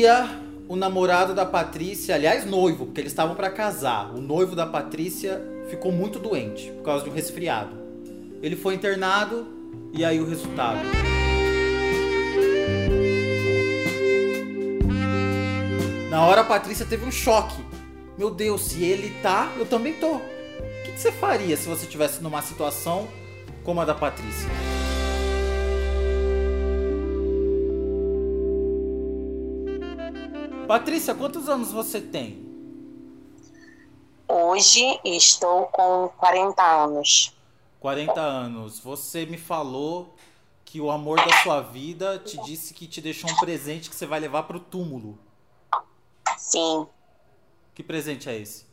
[0.00, 4.66] dia, o namorado da Patrícia, aliás, noivo, porque eles estavam para casar, o noivo da
[4.66, 7.76] Patrícia ficou muito doente por causa de um resfriado.
[8.42, 9.46] Ele foi internado
[9.92, 10.80] e aí o resultado.
[16.08, 17.62] Na hora a Patrícia teve um choque.
[18.16, 20.14] Meu Deus, se ele tá, eu também tô.
[20.14, 20.22] O
[20.86, 23.06] que, que você faria se você estivesse numa situação
[23.62, 24.48] como a da Patrícia?
[30.70, 32.48] Patrícia, quantos anos você tem?
[34.28, 37.36] Hoje estou com 40 anos.
[37.80, 38.78] 40 anos.
[38.78, 40.14] Você me falou
[40.64, 44.06] que o amor da sua vida te disse que te deixou um presente que você
[44.06, 45.18] vai levar para o túmulo.
[46.38, 46.86] Sim.
[47.74, 48.64] Que presente é esse?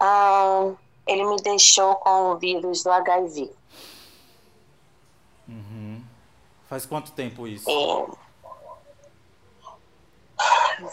[0.00, 0.72] Ah,
[1.06, 3.48] ele me deixou com o vírus do HIV.
[5.48, 6.02] Uhum.
[6.68, 7.70] Faz quanto tempo isso?
[7.70, 8.29] É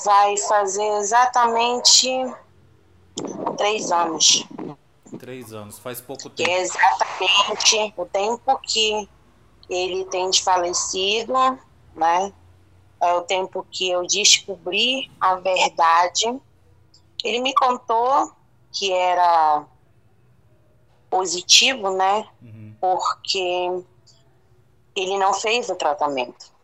[0.03, 2.09] vai fazer exatamente
[3.57, 4.45] três anos.
[5.19, 6.49] Três anos, faz pouco tempo.
[6.49, 9.09] É exatamente o tempo que
[9.69, 11.33] ele tem desfalecido,
[11.95, 12.33] né?
[13.01, 16.39] É o tempo que eu descobri a verdade.
[17.23, 18.31] Ele me contou
[18.71, 19.65] que era
[21.09, 22.27] positivo, né?
[22.41, 22.75] Uhum.
[22.79, 23.83] Porque
[24.95, 26.56] ele não fez o tratamento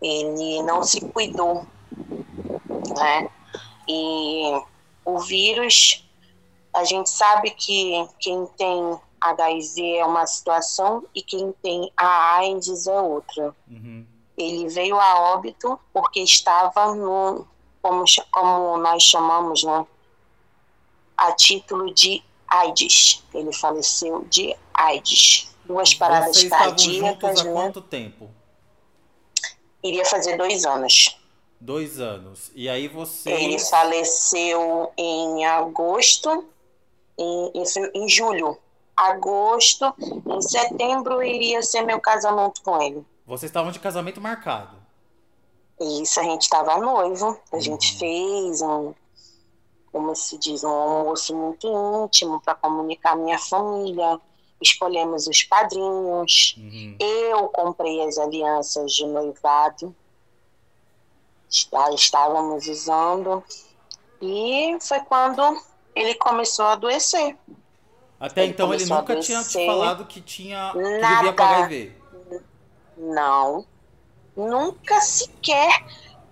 [0.00, 1.66] ele não se cuidou,
[2.96, 3.28] né?
[3.88, 4.62] E
[5.04, 6.08] o vírus,
[6.72, 12.86] a gente sabe que quem tem HIV é uma situação e quem tem a AIDS
[12.86, 13.54] é outra.
[13.68, 14.06] Uhum.
[14.36, 17.46] Ele veio a óbito porque estava no,
[17.82, 19.86] como, como nós chamamos, né?
[21.16, 23.22] A título de AIDS.
[23.34, 25.54] Ele faleceu de AIDS.
[25.64, 27.40] Duas paradas Vocês cardíacas.
[27.40, 27.52] Há né?
[27.52, 28.30] quanto tempo?
[29.82, 31.18] Iria fazer dois anos.
[31.60, 32.50] Dois anos.
[32.54, 33.30] E aí você.
[33.30, 36.46] Ele faleceu em agosto,
[37.18, 37.64] em, em,
[37.94, 38.58] em julho.
[38.96, 43.04] Agosto, em setembro iria ser meu casamento com ele.
[43.26, 44.76] Vocês estavam de casamento marcado?
[45.80, 47.38] Isso, a gente estava noivo.
[47.50, 47.60] A uhum.
[47.62, 48.92] gente fez um,
[49.92, 51.66] como se diz, um almoço muito
[52.04, 54.20] íntimo para comunicar minha família
[54.60, 56.96] escolhemos os padrinhos, uhum.
[56.98, 59.94] eu comprei as alianças de noivado,
[61.48, 63.42] já estávamos usando,
[64.20, 65.42] e foi quando
[65.94, 67.36] ele começou a adoecer.
[68.18, 71.96] Até ele então ele nunca tinha te falado que tinha que nada, vivia com HIV.
[72.98, 73.66] Não,
[74.36, 75.84] nunca sequer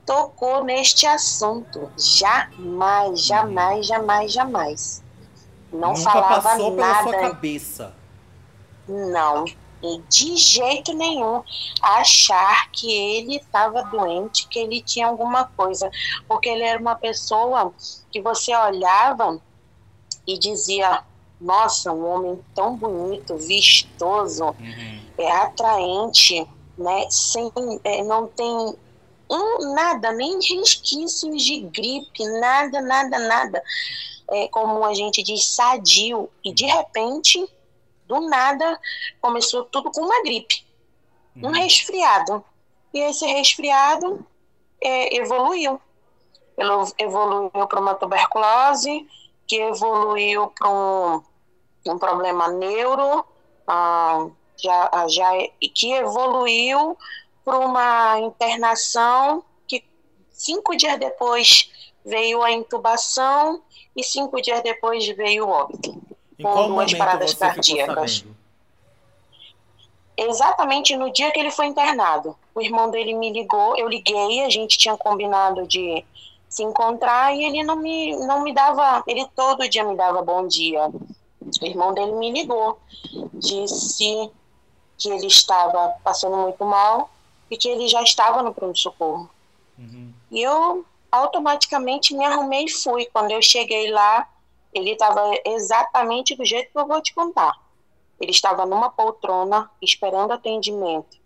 [0.04, 1.90] tocou neste assunto.
[1.96, 5.04] Jamais, jamais, jamais, jamais.
[5.72, 6.98] Não nunca falava passou nada.
[6.98, 7.97] pela sua cabeça.
[8.88, 9.44] Não,
[10.08, 11.42] de jeito nenhum
[11.80, 15.90] achar que ele estava doente, que ele tinha alguma coisa,
[16.26, 17.72] porque ele era uma pessoa
[18.10, 19.40] que você olhava
[20.26, 21.04] e dizia:
[21.40, 25.00] Nossa, um homem tão bonito, vistoso, uhum.
[25.16, 26.46] é atraente,
[26.76, 27.06] né?
[27.10, 27.50] Sem,
[27.84, 28.74] é, não tem
[29.30, 33.62] um, nada, nem resquícios de gripe, nada, nada, nada.
[34.30, 36.28] É, como a gente diz, sadio.
[36.44, 37.48] E de repente
[38.08, 38.80] do nada
[39.20, 40.64] começou tudo com uma gripe,
[41.36, 41.50] uhum.
[41.50, 42.42] um resfriado.
[42.92, 44.26] E esse resfriado
[44.80, 45.80] é, evoluiu.
[46.56, 49.06] Ele evoluiu para uma tuberculose,
[49.46, 51.22] que evoluiu para um,
[51.86, 53.24] um, problema neuro,
[53.66, 54.26] ah,
[54.56, 55.30] já, já,
[55.74, 56.96] que evoluiu
[57.44, 59.84] para uma internação que
[60.30, 61.70] cinco dias depois
[62.04, 63.62] veio a intubação
[63.94, 68.24] e cinco dias depois veio o óbito com duas paradas cardíacas.
[70.16, 72.36] Exatamente no dia que ele foi internado.
[72.54, 76.04] O irmão dele me ligou, eu liguei, a gente tinha combinado de
[76.48, 80.46] se encontrar e ele não me, não me dava, ele todo dia me dava bom
[80.46, 80.88] dia.
[80.88, 82.78] O irmão dele me ligou,
[83.34, 84.30] disse
[84.96, 87.10] que ele estava passando muito mal
[87.50, 89.30] e que ele já estava no pronto-socorro.
[89.78, 90.12] Uhum.
[90.30, 93.06] E eu automaticamente me arrumei e fui.
[93.06, 94.28] Quando eu cheguei lá,
[94.72, 97.52] ele estava exatamente do jeito que eu vou te contar.
[98.20, 101.16] Ele estava numa poltrona esperando atendimento,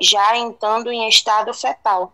[0.00, 2.12] já entrando em estado fetal,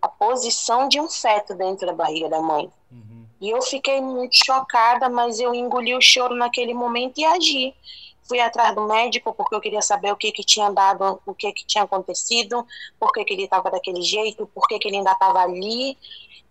[0.00, 2.70] a posição de um feto dentro da barriga da mãe.
[2.90, 3.26] Uhum.
[3.40, 7.74] E eu fiquei muito chocada, mas eu engoli o choro naquele momento e agi.
[8.24, 11.52] Fui atrás do médico porque eu queria saber o que que tinha dado, o que
[11.52, 12.66] que tinha acontecido,
[12.98, 15.98] por que, que ele estava daquele jeito, por que, que ele ainda estava ali.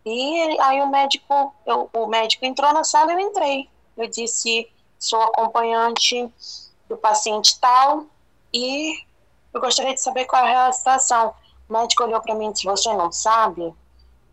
[0.06, 3.70] E aí o médico, eu, o médico entrou na sala, eu entrei.
[3.96, 4.70] Eu disse,
[5.00, 6.30] sou acompanhante
[6.90, 8.06] do paciente tal
[8.54, 8.94] e
[9.54, 11.34] eu gostaria de saber qual é a situação.
[11.70, 13.74] O médico olhou para mim e disse: Você não sabe?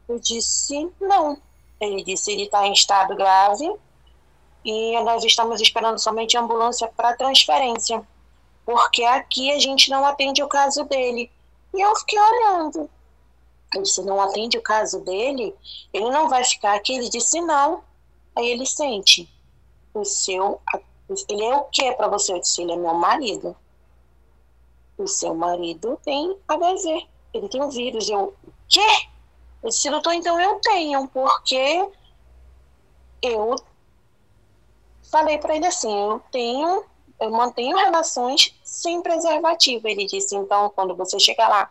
[0.08, 1.40] Eu disse: Não.
[1.80, 3.72] Ele disse: Ele está em estado grave
[4.64, 8.06] e nós estamos esperando somente ambulância para transferência,
[8.64, 11.30] porque aqui a gente não atende o caso dele.
[11.74, 12.90] E eu fiquei olhando.
[13.74, 15.54] Eu disse: Não atende o caso dele?
[15.92, 16.94] Ele não vai ficar aqui?
[16.94, 17.82] Ele disse: Não.
[18.36, 19.28] Aí ele sente:
[19.94, 20.60] O seu.
[21.28, 22.32] Ele é o que para você?
[22.32, 23.56] Eu disse: Ele é meu marido.
[24.96, 28.08] O seu marido tem HIV ele tem um vírus.
[28.08, 28.34] Eu,
[28.68, 28.80] quê?
[29.62, 31.88] Eu disse, doutor, então eu tenho, porque
[33.22, 33.56] eu
[35.10, 36.84] falei para ele assim, eu tenho,
[37.20, 39.88] eu mantenho relações sem preservativo.
[39.88, 41.70] Ele disse, então, quando você chegar lá,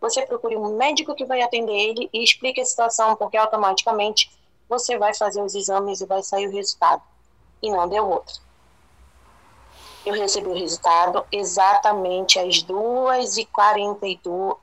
[0.00, 4.30] você procure um médico que vai atender ele e explique a situação, porque automaticamente
[4.68, 7.02] você vai fazer os exames e vai sair o resultado.
[7.62, 8.40] E não deu outro.
[10.04, 14.56] Eu recebi o resultado exatamente às 2h42,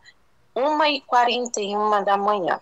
[0.56, 2.60] 1h41 da manhã.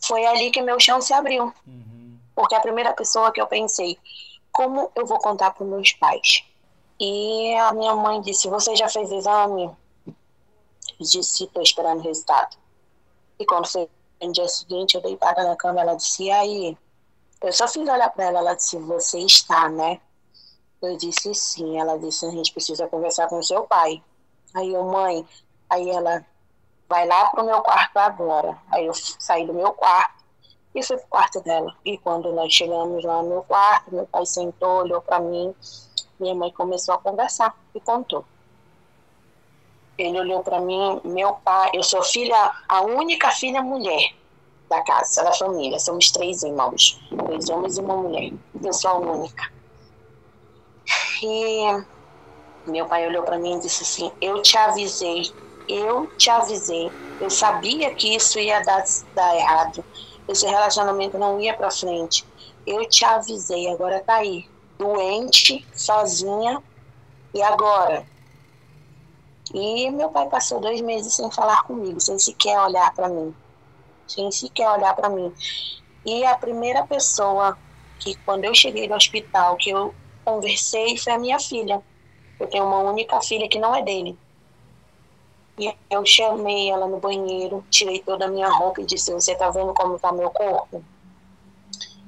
[0.00, 1.52] Foi ali que meu chão se abriu.
[1.66, 2.16] Uhum.
[2.36, 3.98] Porque a primeira pessoa que eu pensei,
[4.58, 6.44] como eu vou contar para meus pais?
[6.98, 9.70] E a minha mãe disse: Você já fez exame?
[10.98, 12.56] Disse: Estou esperando o resultado.
[13.38, 13.88] E quando foi
[14.20, 16.76] no dia seguinte, eu deitada na cama, ela disse: E aí?
[17.40, 20.00] Eu só fiz olhar para ela, ela disse: Você está, né?
[20.82, 21.78] Eu disse: Sim.
[21.78, 24.02] Ela disse: A gente precisa conversar com seu pai.
[24.54, 25.24] Aí eu, mãe,
[25.70, 26.26] aí ela
[26.88, 28.60] vai lá pro meu quarto agora.
[28.72, 30.17] Aí eu saí do meu quarto
[30.78, 31.74] e fui pro quarto dela.
[31.84, 35.54] E quando nós chegamos lá no quarto, meu pai sentou, olhou para mim,
[36.18, 38.24] minha mãe começou a conversar e contou.
[39.96, 44.14] Ele olhou para mim, meu pai, eu sou filha, a única filha mulher
[44.68, 45.78] da casa, da família.
[45.78, 48.32] Somos três irmãos, dois homens e uma mulher.
[48.62, 49.52] Eu sou a única.
[51.22, 51.84] E
[52.66, 55.32] meu pai olhou para mim e disse assim: Eu te avisei
[55.68, 56.90] eu te avisei.
[57.20, 58.82] Eu sabia que isso ia dar,
[59.14, 59.84] dar errado.
[60.28, 62.24] Esse relacionamento não ia para frente.
[62.66, 64.46] Eu te avisei, agora tá aí.
[64.78, 66.62] Doente, sozinha.
[67.32, 68.06] E agora?
[69.54, 73.34] E meu pai passou dois meses sem falar comigo, sem sequer olhar para mim.
[74.06, 75.32] Sem sequer olhar para mim.
[76.04, 77.56] E a primeira pessoa
[77.98, 81.82] que, quando eu cheguei no hospital, que eu conversei foi a minha filha.
[82.38, 84.16] Eu tenho uma única filha que não é dele.
[85.58, 89.50] E eu chamei ela no banheiro, tirei toda a minha roupa e disse: Você tá
[89.50, 90.84] vendo como tá meu corpo?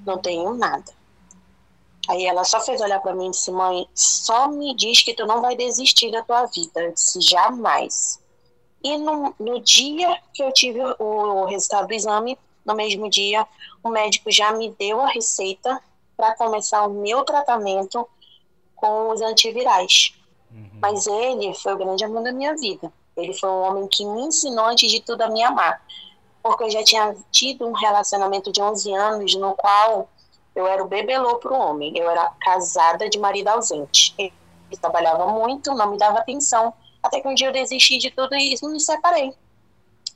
[0.06, 0.93] Não tenho nada.
[2.08, 5.26] Aí ela só fez olhar para mim e disse: Mãe, só me diz que tu
[5.26, 6.81] não vai desistir da tua vida.
[6.81, 8.20] Eu disse: Jamais.
[8.82, 13.47] E no, no dia que eu tive o, o resultado do exame, no mesmo dia,
[13.82, 15.82] o médico já me deu a receita
[16.17, 18.08] para começar o meu tratamento
[18.76, 20.14] com os antivirais.
[20.50, 20.70] Uhum.
[20.81, 22.93] Mas ele foi o grande amor da minha vida.
[23.16, 25.82] Ele foi um homem que me ensinou, antes de tudo, a me amar.
[26.42, 30.08] Porque eu já tinha tido um relacionamento de 11 anos no qual
[30.54, 31.96] eu era o bebelô para o homem.
[31.96, 34.14] Eu era casada de marido ausente.
[34.16, 34.32] Ele
[34.80, 36.72] trabalhava muito, não me dava atenção.
[37.02, 39.34] Até que um dia eu desisti de tudo e me separei.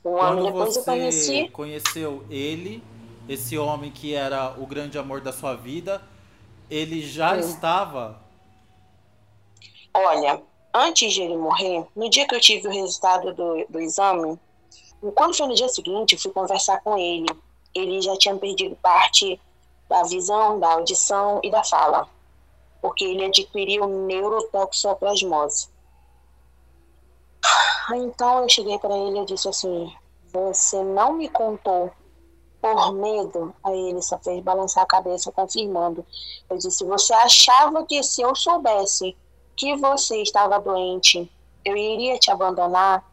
[0.03, 1.49] Um ano depois você eu conheci.
[1.49, 2.83] conheceu ele,
[3.27, 6.01] esse homem que era o grande amor da sua vida,
[6.69, 7.49] ele já Sim.
[7.49, 8.21] estava.
[9.93, 10.43] Olha,
[10.75, 14.37] antes de ele morrer, no dia que eu tive o resultado do, do exame,
[15.15, 17.27] quando foi no dia seguinte, eu fui conversar com ele.
[17.73, 19.39] Ele já tinha perdido parte
[19.87, 22.09] da visão, da audição e da fala,
[22.81, 25.69] porque ele adquiriu neurotoxoplasmose.
[27.93, 29.93] Então eu cheguei para ele e disse assim:
[30.33, 31.91] Você não me contou
[32.59, 33.53] por medo?
[33.63, 36.03] Aí ele só fez balançar a cabeça, confirmando.
[36.49, 39.15] Eu disse: Você achava que se eu soubesse
[39.55, 41.31] que você estava doente,
[41.63, 43.03] eu iria te abandonar.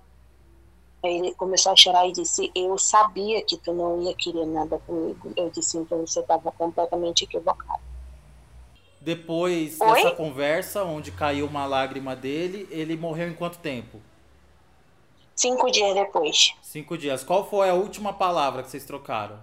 [1.02, 5.32] Ele começou a chorar e disse: Eu sabia que tu não ia querer nada comigo.
[5.36, 7.82] Eu disse: Então você estava completamente equivocado.
[9.00, 9.94] Depois Oi?
[9.94, 14.00] dessa conversa, onde caiu uma lágrima dele, ele morreu em quanto tempo?
[15.34, 16.54] Cinco dias depois.
[16.62, 17.24] Cinco dias.
[17.24, 19.40] Qual foi a última palavra que vocês trocaram?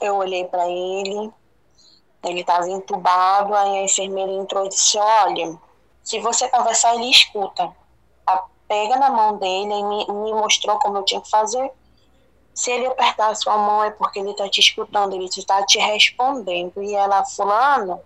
[0.00, 1.30] Eu olhei para ele,
[2.28, 5.58] ele estava entubado, aí a enfermeira entrou e disse: Olha,
[6.02, 7.70] se você conversar, ele escuta.
[8.26, 11.70] A, pega na mão dele e me, me mostrou como eu tinha que fazer.
[12.54, 15.78] Se ele apertar a sua mão é porque ele está te escutando, ele está te
[15.78, 16.82] respondendo.
[16.82, 18.00] E ela, fulano,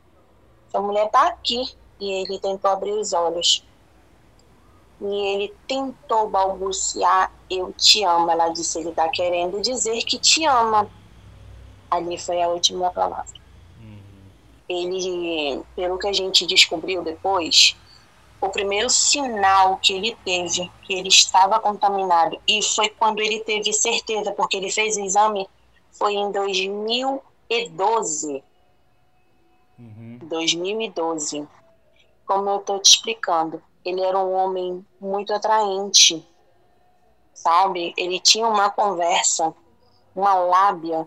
[0.70, 1.76] sua mulher está aqui.
[2.00, 3.64] E ele tentou abrir os olhos.
[5.00, 8.30] E ele tentou balbuciar, eu te amo.
[8.30, 10.88] Ela disse, ele está querendo dizer que te ama.
[11.90, 13.37] Ali foi a última palavra
[14.68, 17.74] ele, pelo que a gente descobriu depois,
[18.40, 23.72] o primeiro sinal que ele teve que ele estava contaminado e foi quando ele teve
[23.72, 25.48] certeza, porque ele fez o exame,
[25.92, 28.44] foi em 2012.
[29.78, 30.18] Uhum.
[30.22, 31.48] 2012.
[32.26, 36.26] Como eu estou te explicando, ele era um homem muito atraente,
[37.32, 37.94] sabe?
[37.96, 39.54] Ele tinha uma conversa,
[40.14, 41.06] uma lábia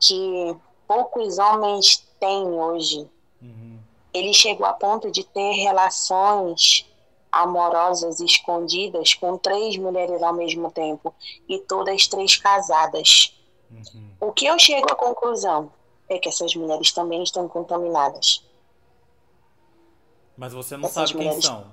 [0.00, 3.08] que poucos homens têm hoje.
[3.42, 3.80] Uhum.
[4.14, 6.88] Ele chegou a ponto de ter relações
[7.32, 11.12] amorosas escondidas com três mulheres ao mesmo tempo
[11.48, 13.36] e todas três casadas.
[13.68, 14.10] Uhum.
[14.20, 15.72] O que eu chego à conclusão
[16.08, 18.46] é que essas mulheres também estão contaminadas.
[20.36, 21.66] Mas você não essas sabe quem são?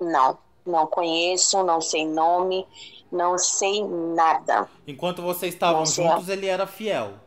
[0.00, 2.66] Não, não conheço, não sei nome,
[3.10, 4.68] não sei nada.
[4.86, 7.23] Enquanto vocês estavam juntos, ele era fiel?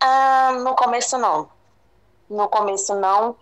[0.00, 1.48] Ah, no começo não.
[2.30, 3.36] No começo não,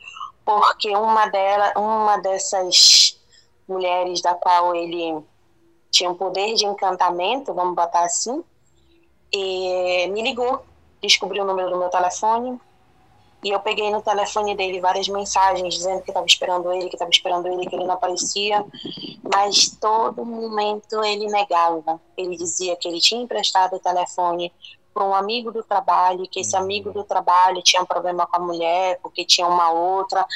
[0.44, 3.20] porque uma dela, uma dessas
[3.68, 5.22] mulheres da qual ele
[5.90, 8.44] tinha um poder de encantamento, vamos botar assim,
[9.32, 10.64] e me ligou,
[11.02, 12.60] descobriu o número do meu telefone,
[13.44, 17.10] e eu peguei no telefone dele várias mensagens dizendo que estava esperando ele, que estava
[17.10, 18.64] esperando ele, que ele não aparecia.
[19.22, 22.00] Mas todo momento ele negava.
[22.16, 24.52] Ele dizia que ele tinha emprestado o telefone
[24.96, 28.40] para um amigo do trabalho, que esse amigo do trabalho tinha um problema com a
[28.40, 30.26] mulher, porque tinha uma outra.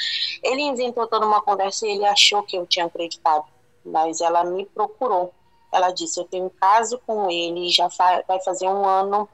[0.43, 3.45] Ele inventou toda uma conversa e ele achou que eu tinha acreditado.
[3.83, 5.33] Mas ela me procurou.
[5.73, 7.87] Ela disse: Eu tenho um caso com ele, já
[8.27, 9.27] vai fazer um ano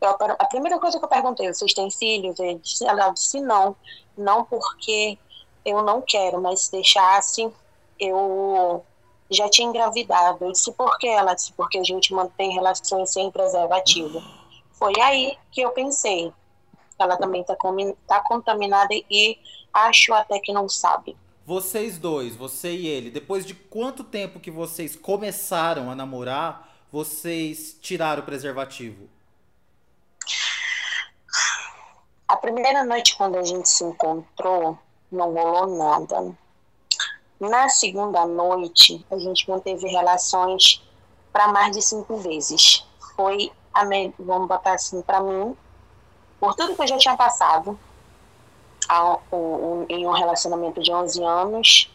[0.00, 2.36] eu, a primeira coisa que eu perguntei, vocês têm filhos?
[2.62, 3.76] Disse, ela disse não,
[4.16, 5.18] não porque
[5.64, 7.52] eu não quero, mas se deixasse,
[7.98, 8.82] eu
[9.30, 10.44] já tinha engravidado.
[10.44, 11.08] Eu disse, por quê?
[11.08, 14.22] Ela disse, porque a gente mantém relações sem preservativo.
[14.80, 16.32] Foi aí que eu pensei,
[16.98, 17.54] ela também está
[18.06, 19.38] tá contaminada e
[19.70, 21.14] acho até que não sabe.
[21.44, 27.76] Vocês dois, você e ele, depois de quanto tempo que vocês começaram a namorar, vocês
[27.82, 29.06] tiraram o preservativo?
[32.26, 34.78] A primeira noite, quando a gente se encontrou,
[35.12, 36.34] não rolou nada.
[37.38, 40.82] Na segunda noite, a gente manteve relações
[41.32, 42.86] para mais de cinco vezes.
[43.14, 44.14] Foi, a me...
[44.18, 45.56] vamos botar assim, para mim,
[46.38, 47.78] por tudo que eu já tinha passado
[48.88, 51.90] a, um, em um relacionamento de 11 anos,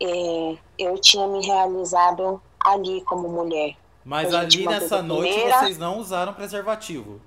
[0.00, 3.76] é, eu tinha me realizado ali como mulher.
[4.04, 5.58] Mas ali nessa noite primeira...
[5.60, 7.20] vocês não usaram preservativo?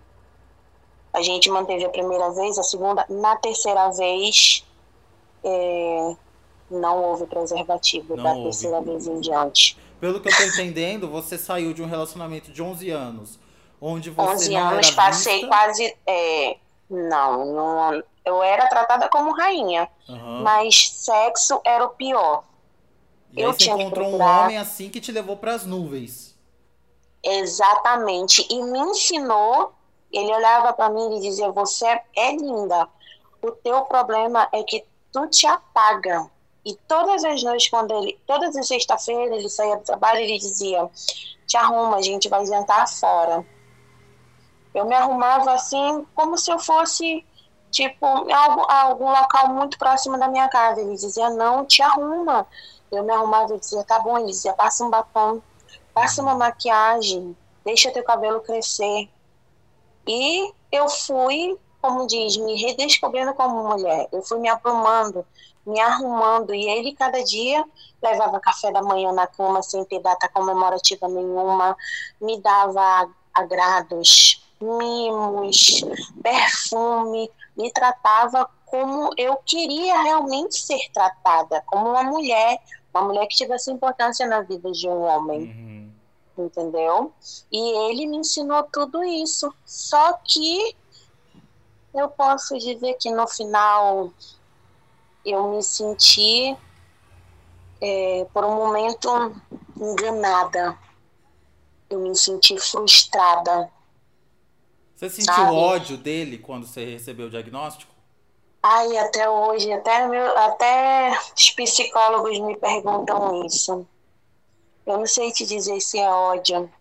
[1.13, 4.65] A gente manteve a primeira vez, a segunda, na terceira vez
[5.43, 6.15] é,
[6.69, 8.43] não houve preservativo, não da houve.
[8.43, 9.77] terceira vez em diante.
[9.99, 13.39] Pelo que eu tô entendendo, você saiu de um relacionamento de 11 anos,
[13.79, 15.47] onde você 11 não anos, passei vista...
[15.47, 15.97] quase...
[16.05, 16.57] É,
[16.89, 20.43] não, não, eu era tratada como rainha, uhum.
[20.43, 22.43] mas sexo era o pior.
[23.33, 26.35] E eu aí você encontrou um homem assim que te levou para as nuvens.
[27.23, 29.73] Exatamente, e me ensinou
[30.15, 32.87] ele olhava para mim e dizia: Você é linda.
[33.41, 36.29] O teu problema é que tu te apaga.
[36.63, 40.89] E todas as noites, quando ele, todas as sexta-feira, ele saía do trabalho, ele dizia:
[41.45, 43.45] Te arruma, a gente vai jantar fora.
[44.75, 47.25] Eu me arrumava assim, como se eu fosse,
[47.71, 50.81] tipo, algum, algum local muito próximo da minha casa.
[50.81, 52.45] Ele dizia: Não, te arruma.
[52.91, 54.17] Eu me arrumava e dizia: Tá bom.
[54.17, 55.41] Ele dizia: Passa um batom,
[55.93, 59.09] passa uma maquiagem, deixa teu cabelo crescer.
[60.05, 64.09] E eu fui, como diz, me redescobrindo como mulher.
[64.11, 65.25] Eu fui me aprumando,
[65.65, 66.53] me arrumando.
[66.53, 67.65] E ele, cada dia,
[68.03, 71.77] levava café da manhã na cama sem ter data comemorativa nenhuma,
[72.19, 75.81] me dava agrados, mimos,
[76.21, 82.61] perfume, me tratava como eu queria realmente ser tratada, como uma mulher,
[82.93, 85.41] uma mulher que tivesse importância na vida de um homem.
[85.41, 85.95] Uhum
[86.37, 87.13] entendeu?
[87.51, 89.53] E ele me ensinou tudo isso.
[89.65, 90.75] Só que
[91.93, 94.11] eu posso dizer que no final
[95.25, 96.55] eu me senti
[97.81, 99.09] é, por um momento
[99.79, 100.77] enganada.
[101.89, 103.71] Eu me senti frustrada.
[104.95, 105.55] Você sentiu sabe?
[105.55, 107.93] ódio dele quando você recebeu o diagnóstico?
[108.63, 113.85] Ai, até hoje, até, meu, até os psicólogos me perguntam isso.
[114.85, 116.71] Eu não sei te dizer se é ódio,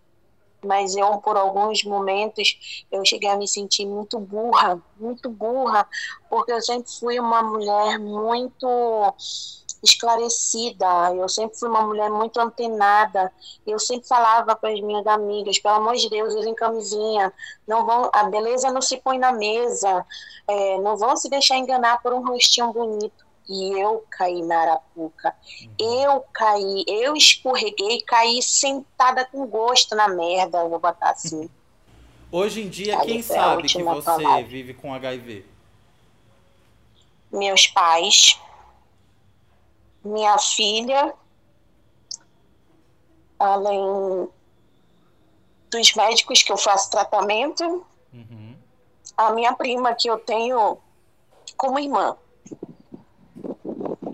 [0.63, 5.87] mas eu, por alguns momentos, eu cheguei a me sentir muito burra, muito burra,
[6.29, 9.13] porque eu sempre fui uma mulher muito
[9.85, 13.31] esclarecida, eu sempre fui uma mulher muito antenada,
[13.65, 17.31] eu sempre falava para as minhas amigas, pelo amor de Deus, usem camisinha,
[17.67, 20.05] não vão, a beleza não se põe na mesa,
[20.47, 23.25] é, não vão se deixar enganar por um rostinho bonito.
[23.47, 25.35] E eu caí na arapuca.
[25.61, 25.71] Uhum.
[25.77, 31.47] Eu caí, eu escorreguei, caí sentada com gosto na merda, vou botar assim.
[32.31, 34.43] Hoje em dia, quem sabe que você palavra.
[34.43, 35.45] vive com HIV?
[37.31, 38.39] Meus pais,
[40.05, 41.13] minha filha,
[43.39, 44.29] além
[45.69, 48.55] dos médicos que eu faço tratamento, uhum.
[49.17, 50.77] a minha prima que eu tenho
[51.57, 52.15] como irmã.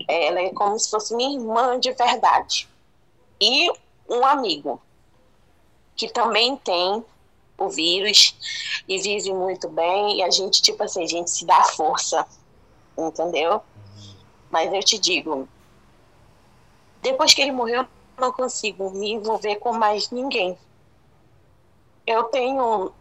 [0.08, 2.68] Ela é como se fosse minha irmã de verdade.
[3.40, 3.70] E
[4.08, 4.80] um amigo
[5.96, 7.04] que também tem
[7.58, 8.34] o vírus
[8.88, 10.18] e vive muito bem.
[10.18, 12.26] E a gente, tipo assim, a gente se dá força,
[12.96, 13.62] entendeu?
[14.50, 15.48] Mas eu te digo,
[17.02, 20.56] depois que ele morreu, eu não consigo me envolver com mais ninguém.
[22.06, 22.92] Eu tenho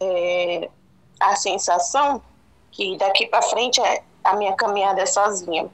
[0.00, 0.70] é,
[1.20, 2.22] a sensação
[2.70, 5.68] que daqui para frente é, a minha caminhada é sozinha.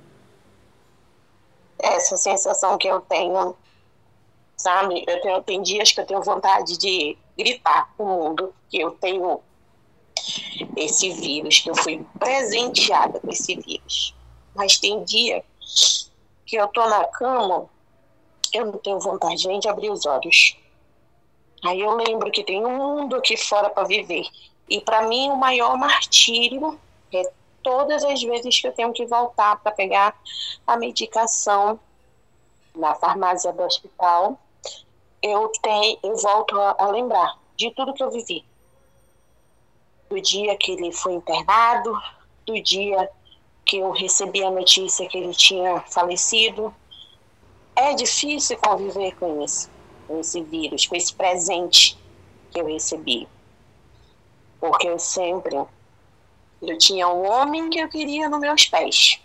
[1.78, 3.54] Essa sensação que eu tenho,
[4.56, 5.04] sabe?
[5.06, 9.40] Eu tenho, tem dias que eu tenho vontade de gritar o mundo que eu tenho
[10.76, 14.14] esse vírus, que eu fui presenteada com esse vírus.
[14.54, 15.44] Mas tem dia
[16.50, 17.66] que eu tô na cama,
[18.52, 20.58] eu não tenho vontade nem de abrir os olhos.
[21.64, 24.26] Aí eu lembro que tem um mundo aqui fora para viver.
[24.68, 26.76] E para mim o maior martírio
[27.12, 27.22] é
[27.62, 30.20] todas as vezes que eu tenho que voltar para pegar
[30.66, 31.78] a medicação
[32.74, 34.36] na farmácia do hospital
[35.22, 38.44] eu tenho, eu volto a, a lembrar de tudo que eu vivi.
[40.08, 41.92] Do dia que ele foi internado,
[42.46, 43.08] do dia
[43.64, 46.74] que eu recebi a notícia que ele tinha falecido.
[47.76, 49.70] É difícil conviver com isso,
[50.06, 51.98] com esse vírus, com esse presente
[52.50, 53.28] que eu recebi.
[54.60, 55.56] Porque eu sempre
[56.62, 59.18] eu tinha um homem que eu queria nos meus pés.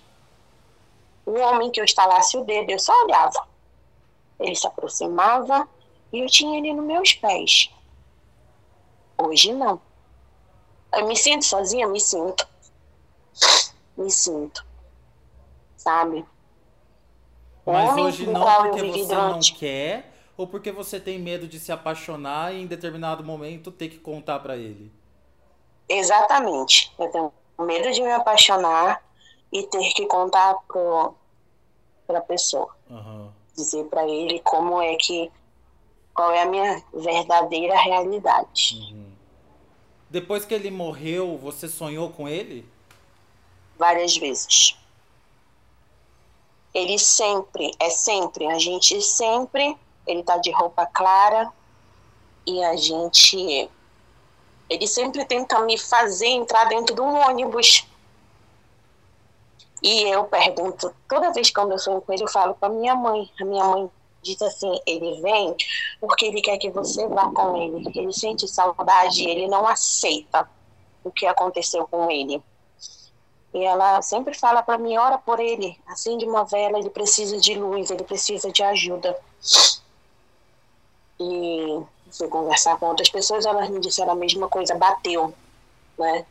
[1.27, 3.45] Um homem que eu estalasse o dedo, eu só olhava.
[4.39, 5.67] Ele se aproximava,
[6.13, 7.69] e eu tinha ele nos meus pés.
[9.17, 9.81] Hoje não.
[10.93, 11.87] Eu me sinto sozinha?
[11.87, 12.47] Me sinto.
[13.97, 14.65] Me sinto.
[15.77, 16.25] Sabe?
[17.65, 19.51] Mas Homem hoje não porque você durante...
[19.51, 23.89] não quer ou porque você tem medo de se apaixonar e em determinado momento ter
[23.89, 24.91] que contar para ele?
[25.87, 26.93] Exatamente.
[26.99, 29.01] Eu tenho medo de me apaixonar
[29.51, 31.15] e ter que contar pro,
[32.05, 32.75] pra pessoa.
[32.89, 33.29] Uhum.
[33.55, 35.31] Dizer para ele como é que
[36.13, 38.79] qual é a minha verdadeira realidade.
[38.93, 39.11] Uhum.
[40.09, 42.67] Depois que ele morreu, você sonhou com ele?
[43.77, 44.77] Várias vezes.
[46.73, 51.51] Ele sempre, é sempre, a gente sempre, ele tá de roupa clara
[52.45, 53.69] e a gente,
[54.69, 57.87] ele sempre tenta me fazer entrar dentro de um ônibus.
[59.81, 63.31] E eu pergunto, toda vez que eu sonho com ele, eu falo para minha mãe.
[63.39, 63.89] A minha mãe
[64.21, 65.55] diz assim: ele vem
[66.01, 67.91] porque ele quer que você vá com ele.
[67.95, 70.49] Ele sente saudade, ele não aceita
[71.03, 72.41] o que aconteceu com ele.
[73.55, 77.55] E ela sempre fala para mim: ora por ele, acende uma vela, ele precisa de
[77.55, 79.17] luz, ele precisa de ajuda.
[81.17, 85.33] E fui conversar com outras pessoas, elas me disseram a mesma coisa: bateu,
[85.97, 86.25] né?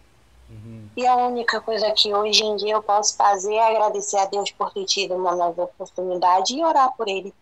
[0.51, 0.91] Uhum.
[0.95, 4.51] E a única coisa que hoje em dia eu posso fazer é agradecer a Deus
[4.51, 7.33] por ter tido uma nova oportunidade e orar por ele.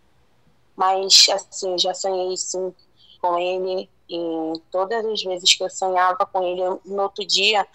[0.77, 2.73] Mas, assim, já sonhei sim
[3.21, 7.67] com ele e todas as vezes que eu sonhava com ele, no outro dia,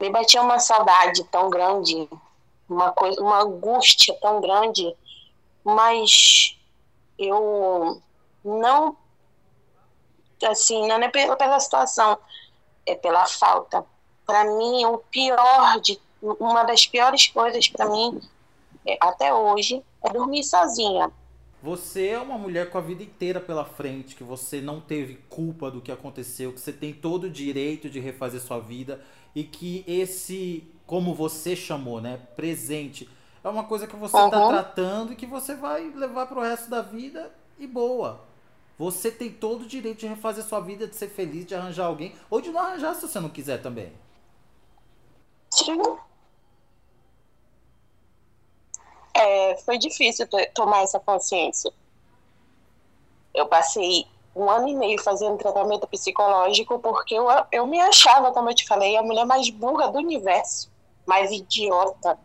[0.00, 2.08] me batia uma saudade tão grande,
[2.68, 4.94] uma coisa, uma angústia tão grande,
[5.62, 6.58] mas
[7.18, 8.00] eu
[8.44, 8.96] não,
[10.44, 12.18] assim, não é pela, situação,
[12.86, 13.84] é pela falta.
[14.26, 18.20] Para mim, o pior de uma das piores coisas para mim
[18.86, 21.10] é, até hoje é dormir sozinha.
[21.62, 25.70] Você é uma mulher com a vida inteira pela frente, que você não teve culpa
[25.70, 29.02] do que aconteceu, que você tem todo o direito de refazer sua vida
[29.34, 33.08] e que esse, como você chamou, né, presente,
[33.42, 34.48] é uma coisa que você está uhum.
[34.48, 38.20] tratando e que você vai levar para o resto da vida e boa.
[38.78, 42.14] Você tem todo o direito de refazer sua vida, de ser feliz, de arranjar alguém,
[42.28, 43.92] ou de não arranjar se você não quiser também.
[45.50, 45.80] Sim.
[49.14, 51.72] é, foi difícil tomar essa consciência.
[53.32, 58.50] Eu passei um ano e meio fazendo tratamento psicológico porque eu, eu me achava, como
[58.50, 60.70] eu te falei, a mulher mais burra do universo,
[61.06, 62.18] mais idiota.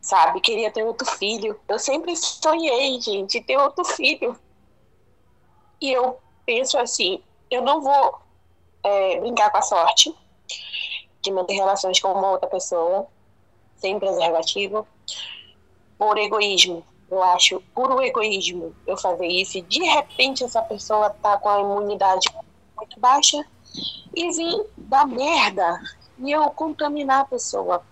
[0.00, 0.40] Sabe?
[0.40, 1.60] Queria ter outro filho.
[1.68, 4.36] Eu sempre sonhei, gente, ter outro filho.
[5.80, 8.18] E eu penso assim: eu não vou
[8.82, 10.12] é, brincar com a sorte
[11.20, 13.06] de manter relações com uma outra pessoa
[13.76, 14.86] sem preservativo,
[15.98, 16.84] por egoísmo.
[17.12, 21.60] Eu acho puro egoísmo eu fazer isso e de repente essa pessoa tá com a
[21.60, 22.26] imunidade
[22.74, 23.44] muito baixa
[24.16, 25.78] e vir dar merda
[26.16, 27.82] e eu contaminar a pessoa.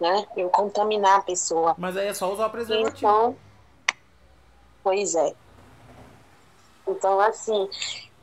[0.00, 0.26] Né?
[0.38, 1.74] Eu contaminar a pessoa.
[1.76, 2.96] Mas aí é só usar preservativo.
[2.96, 3.36] Então,
[4.82, 5.34] pois é.
[6.88, 7.68] Então, assim,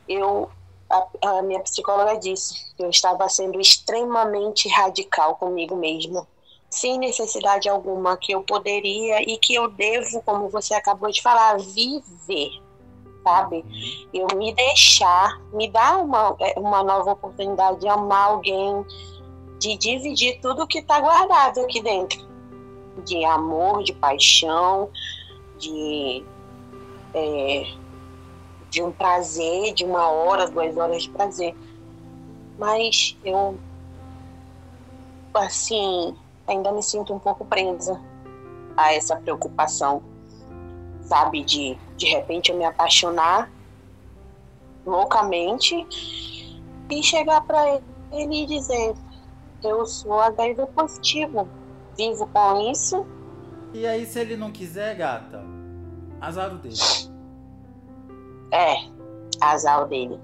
[0.08, 0.50] eu
[0.90, 6.26] a, a, minha psicóloga disse que eu estava sendo extremamente radical comigo mesmo,
[6.70, 11.58] sem necessidade alguma, que eu poderia e que eu devo, como você acabou de falar,
[11.58, 12.50] viver,
[13.24, 13.64] sabe?
[14.12, 18.84] Eu me deixar, me dar uma, é, uma nova oportunidade de amar alguém,
[19.58, 22.26] de dividir tudo que está guardado aqui dentro,
[23.04, 24.90] de amor, de paixão,
[25.58, 26.24] de
[27.14, 27.64] é,
[28.70, 31.56] de um prazer, de uma hora, duas horas de prazer.
[32.58, 33.58] Mas eu,
[35.32, 36.14] assim,
[36.48, 38.00] ainda me sinto um pouco presa
[38.76, 40.02] a essa preocupação,
[41.02, 41.44] sabe?
[41.44, 43.50] De, de repente, eu me apaixonar
[44.84, 45.86] loucamente
[46.90, 47.80] e chegar para
[48.12, 48.94] ele e dizer:
[49.62, 51.48] Eu sou HIV positivo,
[51.96, 53.06] vivo com isso.
[53.74, 55.44] E aí, se ele não quiser, gata,
[56.20, 56.76] azar o dele.
[58.50, 58.76] É,
[59.40, 60.18] azar dele.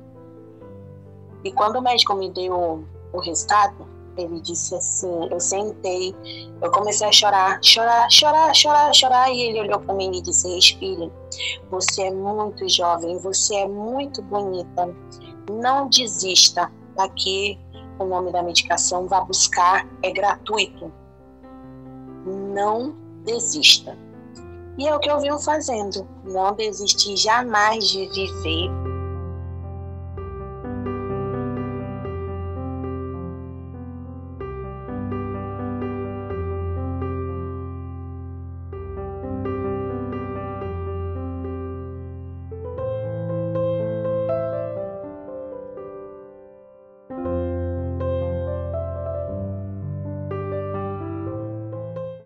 [1.44, 6.14] E quando o médico me deu o resultado, ele disse assim, eu sentei,
[6.62, 10.48] eu comecei a chorar, chorar, chorar, chorar, chorar, e ele olhou para mim e disse,
[10.54, 11.10] respire,
[11.70, 14.94] você é muito jovem, você é muito bonita,
[15.50, 17.58] não desista, aqui
[17.98, 20.92] o nome da medicação, vá buscar, é gratuito,
[22.26, 23.96] não desista.
[24.76, 26.06] E é o que eu venho fazendo.
[26.24, 28.93] Não desistir jamais de viver.